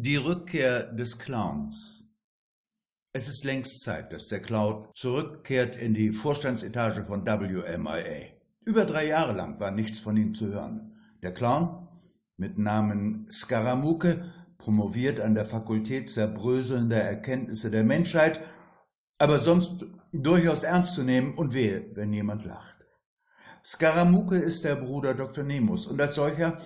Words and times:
Die 0.00 0.14
Rückkehr 0.14 0.84
des 0.92 1.18
Clowns. 1.18 2.04
Es 3.12 3.28
ist 3.28 3.42
längst 3.42 3.82
Zeit, 3.82 4.12
dass 4.12 4.28
der 4.28 4.38
Clown 4.38 4.86
zurückkehrt 4.94 5.74
in 5.74 5.92
die 5.92 6.10
Vorstandsetage 6.10 7.02
von 7.02 7.26
WMIA. 7.26 8.28
Über 8.64 8.84
drei 8.84 9.08
Jahre 9.08 9.32
lang 9.32 9.58
war 9.58 9.72
nichts 9.72 9.98
von 9.98 10.16
ihm 10.16 10.34
zu 10.34 10.52
hören. 10.52 10.92
Der 11.24 11.34
Clown, 11.34 11.88
mit 12.36 12.58
Namen 12.58 13.26
Skaramuke, 13.28 14.24
promoviert 14.56 15.18
an 15.18 15.34
der 15.34 15.46
Fakultät 15.46 16.08
zerbröselnder 16.08 17.02
Erkenntnisse 17.02 17.72
der 17.72 17.82
Menschheit, 17.82 18.38
aber 19.18 19.40
sonst 19.40 19.84
durchaus 20.12 20.62
ernst 20.62 20.94
zu 20.94 21.02
nehmen 21.02 21.34
und 21.34 21.54
wehe, 21.54 21.90
wenn 21.94 22.12
jemand 22.12 22.44
lacht. 22.44 22.76
Skaramuke 23.64 24.36
ist 24.36 24.62
der 24.62 24.76
Bruder 24.76 25.14
Dr. 25.14 25.42
Nemus 25.42 25.88
und 25.88 26.00
als 26.00 26.14
solcher 26.14 26.56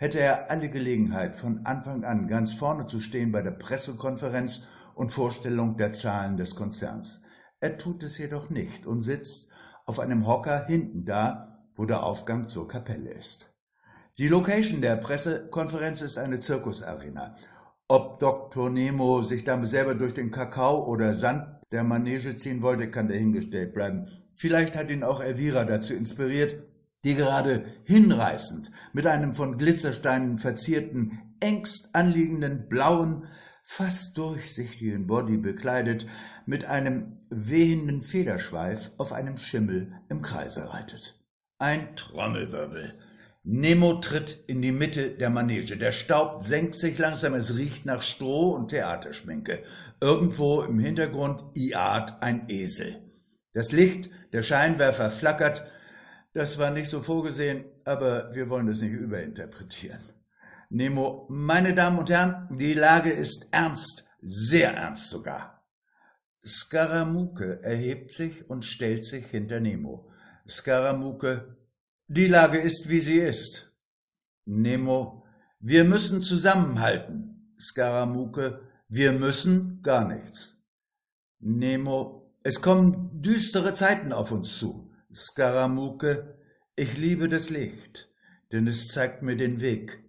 hätte 0.00 0.18
er 0.18 0.50
alle 0.50 0.70
Gelegenheit, 0.70 1.36
von 1.36 1.66
Anfang 1.66 2.04
an 2.04 2.26
ganz 2.26 2.54
vorne 2.54 2.86
zu 2.86 3.00
stehen 3.00 3.32
bei 3.32 3.42
der 3.42 3.50
Pressekonferenz 3.50 4.62
und 4.94 5.12
Vorstellung 5.12 5.76
der 5.76 5.92
Zahlen 5.92 6.38
des 6.38 6.56
Konzerns. 6.56 7.20
Er 7.60 7.76
tut 7.76 8.02
es 8.02 8.16
jedoch 8.16 8.48
nicht 8.48 8.86
und 8.86 9.02
sitzt 9.02 9.52
auf 9.84 10.00
einem 10.00 10.26
Hocker 10.26 10.64
hinten 10.66 11.04
da, 11.04 11.58
wo 11.74 11.84
der 11.84 12.02
Aufgang 12.02 12.48
zur 12.48 12.66
Kapelle 12.66 13.10
ist. 13.10 13.54
Die 14.16 14.28
Location 14.28 14.80
der 14.80 14.96
Pressekonferenz 14.96 16.00
ist 16.00 16.16
eine 16.16 16.40
Zirkusarena. 16.40 17.34
Ob 17.86 18.20
Dr. 18.20 18.70
Nemo 18.70 19.22
sich 19.22 19.44
damit 19.44 19.68
selber 19.68 19.94
durch 19.94 20.14
den 20.14 20.30
Kakao 20.30 20.86
oder 20.86 21.14
Sand 21.14 21.44
der 21.72 21.84
Manege 21.84 22.36
ziehen 22.36 22.62
wollte, 22.62 22.90
kann 22.90 23.08
dahingestellt 23.08 23.74
bleiben. 23.74 24.06
Vielleicht 24.32 24.76
hat 24.76 24.90
ihn 24.90 25.04
auch 25.04 25.20
Elvira 25.20 25.64
dazu 25.64 25.92
inspiriert, 25.92 26.56
die 27.04 27.14
gerade 27.14 27.64
hinreißend 27.84 28.70
mit 28.92 29.06
einem 29.06 29.34
von 29.34 29.58
Glitzersteinen 29.58 30.38
verzierten, 30.38 31.18
engst 31.40 31.94
anliegenden 31.94 32.68
blauen, 32.68 33.24
fast 33.62 34.18
durchsichtigen 34.18 35.06
Body 35.06 35.38
bekleidet, 35.38 36.06
mit 36.44 36.66
einem 36.66 37.20
wehenden 37.30 38.02
Federschweif 38.02 38.90
auf 38.98 39.12
einem 39.12 39.36
Schimmel 39.36 39.92
im 40.08 40.22
Kreise 40.22 40.72
reitet. 40.72 41.18
Ein 41.58 41.94
Trommelwirbel. 41.94 42.98
Nemo 43.42 43.94
tritt 43.94 44.44
in 44.48 44.60
die 44.60 44.72
Mitte 44.72 45.10
der 45.10 45.30
Manege. 45.30 45.78
Der 45.78 45.92
Staub 45.92 46.42
senkt 46.42 46.74
sich 46.74 46.98
langsam, 46.98 47.32
es 47.34 47.56
riecht 47.56 47.86
nach 47.86 48.02
Stroh 48.02 48.50
und 48.50 48.68
Theaterschminke. 48.68 49.62
Irgendwo 50.00 50.62
im 50.62 50.78
Hintergrund 50.78 51.44
iart 51.54 52.22
ein 52.22 52.48
Esel. 52.48 53.02
Das 53.54 53.72
Licht 53.72 54.10
der 54.32 54.42
Scheinwerfer 54.42 55.10
flackert, 55.10 55.64
das 56.32 56.58
war 56.58 56.70
nicht 56.70 56.88
so 56.88 57.02
vorgesehen, 57.02 57.64
aber 57.84 58.34
wir 58.34 58.48
wollen 58.48 58.66
das 58.66 58.80
nicht 58.80 58.92
überinterpretieren. 58.92 60.00
Nemo, 60.68 61.26
meine 61.28 61.74
Damen 61.74 61.98
und 61.98 62.10
Herren, 62.10 62.46
die 62.56 62.74
Lage 62.74 63.10
ist 63.10 63.48
ernst, 63.50 64.04
sehr 64.20 64.72
ernst 64.74 65.08
sogar. 65.08 65.66
Skaramuke 66.46 67.62
erhebt 67.62 68.12
sich 68.12 68.48
und 68.48 68.64
stellt 68.64 69.04
sich 69.04 69.26
hinter 69.26 69.60
Nemo. 69.60 70.08
Skaramuke, 70.48 71.56
die 72.06 72.28
Lage 72.28 72.58
ist, 72.58 72.88
wie 72.88 73.00
sie 73.00 73.18
ist. 73.18 73.76
Nemo, 74.44 75.24
wir 75.58 75.84
müssen 75.84 76.22
zusammenhalten. 76.22 77.54
Skaramuke, 77.58 78.60
wir 78.88 79.12
müssen 79.12 79.80
gar 79.82 80.06
nichts. 80.06 80.62
Nemo, 81.40 82.34
es 82.42 82.62
kommen 82.62 83.20
düstere 83.20 83.74
Zeiten 83.74 84.12
auf 84.12 84.32
uns 84.32 84.56
zu. 84.56 84.89
Skaramuke, 85.12 86.38
ich 86.76 86.96
liebe 86.96 87.28
das 87.28 87.50
Licht, 87.50 88.10
denn 88.52 88.68
es 88.68 88.88
zeigt 88.88 89.22
mir 89.22 89.36
den 89.36 89.60
Weg. 89.60 90.04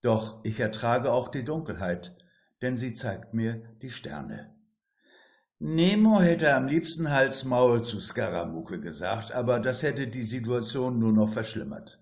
Doch 0.00 0.40
ich 0.44 0.60
ertrage 0.60 1.12
auch 1.12 1.28
die 1.28 1.44
Dunkelheit, 1.44 2.16
denn 2.62 2.76
sie 2.76 2.92
zeigt 2.92 3.34
mir 3.34 3.62
die 3.82 3.90
Sterne. 3.90 4.54
Nemo 5.58 6.20
hätte 6.20 6.54
am 6.54 6.68
liebsten 6.68 7.10
Hals 7.10 7.44
Maul 7.44 7.82
zu 7.82 8.00
Skaramuke 8.00 8.80
gesagt, 8.80 9.32
aber 9.32 9.58
das 9.58 9.82
hätte 9.82 10.06
die 10.06 10.22
Situation 10.22 10.98
nur 10.98 11.12
noch 11.12 11.32
verschlimmert. 11.32 12.00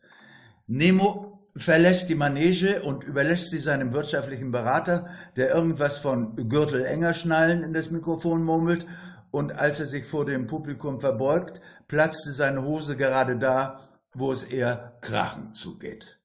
Nemo 0.66 1.48
verlässt 1.56 2.08
die 2.10 2.14
Manege 2.14 2.82
und 2.82 3.04
überlässt 3.04 3.50
sie 3.50 3.58
seinem 3.58 3.92
wirtschaftlichen 3.92 4.50
Berater, 4.50 5.06
der 5.36 5.54
irgendwas 5.54 5.98
von 5.98 6.48
Gürtel 6.48 6.84
enger 6.84 7.14
schnallen 7.14 7.62
in 7.62 7.72
das 7.72 7.90
Mikrofon 7.90 8.42
murmelt 8.42 8.86
und 9.32 9.58
als 9.58 9.80
er 9.80 9.86
sich 9.86 10.04
vor 10.04 10.24
dem 10.24 10.46
Publikum 10.46 11.00
verbeugt, 11.00 11.60
platzte 11.88 12.30
seine 12.30 12.62
Hose 12.62 12.96
gerade 12.96 13.36
da, 13.38 13.80
wo 14.12 14.30
es 14.30 14.44
eher 14.44 14.96
krachend 15.00 15.56
zugeht. 15.56 16.20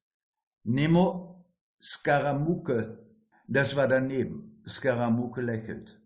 Nemo 0.64 1.46
Skaramuke, 1.82 3.00
das 3.48 3.76
war 3.78 3.88
daneben. 3.88 4.62
Skaramuke 4.68 5.42
lächelt. 5.42 6.02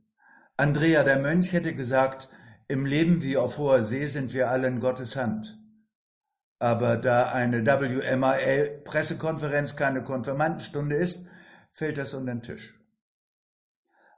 Andrea 0.57 1.03
der 1.03 1.17
Mönch 1.19 1.53
hätte 1.53 1.73
gesagt, 1.73 2.29
im 2.67 2.85
Leben 2.85 3.23
wie 3.23 3.35
auf 3.35 3.57
hoher 3.57 3.81
See 3.83 4.05
sind 4.05 4.35
wir 4.35 4.51
alle 4.51 4.67
in 4.67 4.79
Gottes 4.79 5.15
Hand. 5.15 5.57
Aber 6.59 6.97
da 6.97 7.31
eine 7.31 7.65
WMAL-Pressekonferenz 7.65 9.75
keine 9.75 10.03
Konfirmandenstunde 10.03 10.97
ist, 10.97 11.29
fällt 11.71 11.97
das 11.97 12.13
unter 12.13 12.35
den 12.35 12.43
Tisch. 12.43 12.75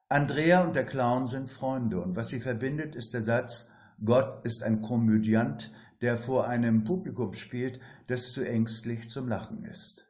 Andrea 0.10 0.64
und 0.64 0.76
der 0.76 0.86
Clown 0.86 1.28
sind 1.28 1.50
Freunde 1.50 2.00
und 2.00 2.16
was 2.16 2.30
sie 2.30 2.40
verbindet, 2.40 2.96
ist 2.96 3.14
der 3.14 3.22
Satz, 3.22 3.70
Gott 4.04 4.46
ist 4.46 4.64
ein 4.64 4.82
Komödiant, 4.82 5.72
der 6.02 6.18
vor 6.18 6.48
einem 6.48 6.84
Publikum 6.84 7.34
spielt, 7.34 7.80
das 8.08 8.32
zu 8.34 8.44
ängstlich 8.44 9.10
zum 9.10 9.28
Lachen 9.28 9.64
ist. 9.64 10.08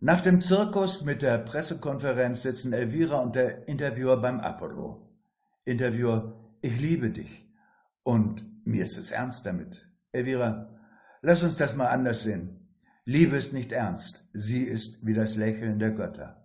Nach 0.00 0.20
dem 0.20 0.40
Zirkus 0.40 1.04
mit 1.04 1.22
der 1.22 1.38
Pressekonferenz 1.38 2.42
sitzen 2.42 2.72
Elvira 2.72 3.18
und 3.18 3.36
der 3.36 3.68
Interviewer 3.68 4.20
beim 4.20 4.40
Apollo. 4.40 5.08
Interviewer, 5.64 6.56
ich 6.60 6.80
liebe 6.80 7.10
dich. 7.10 7.48
Und 8.02 8.44
mir 8.66 8.84
ist 8.84 8.98
es 8.98 9.12
ernst 9.12 9.46
damit. 9.46 9.88
Elvira, 10.10 10.76
lass 11.22 11.44
uns 11.44 11.56
das 11.56 11.76
mal 11.76 11.86
anders 11.86 12.24
sehen. 12.24 12.68
Liebe 13.04 13.36
ist 13.36 13.52
nicht 13.52 13.72
ernst, 13.72 14.28
sie 14.32 14.64
ist 14.64 15.06
wie 15.06 15.14
das 15.14 15.36
Lächeln 15.36 15.78
der 15.78 15.92
Götter. 15.92 16.41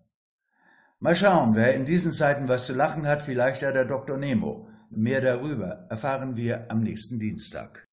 Mal 0.99 1.15
schauen, 1.15 1.53
wer 1.53 1.75
in 1.75 1.85
diesen 1.85 2.11
Zeiten 2.11 2.47
was 2.47 2.65
zu 2.65 2.73
lachen 2.73 3.05
hat, 3.05 3.21
vielleicht 3.21 3.61
ja 3.61 3.71
der 3.71 3.85
Dr. 3.85 4.17
Nemo. 4.17 4.67
Mehr 4.89 5.21
darüber 5.21 5.85
erfahren 5.89 6.35
wir 6.37 6.71
am 6.71 6.81
nächsten 6.81 7.19
Dienstag. 7.19 7.86